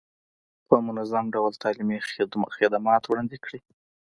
په 0.67 0.75
منظم 0.87 1.25
ډول 1.35 1.53
تعلیمي 1.63 1.97
خدمات 2.59 3.03
وړاندې 3.07 3.37
کړي. 3.45 3.59